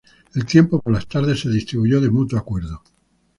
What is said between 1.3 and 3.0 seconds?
se distribuyó de mutuo acuerdo.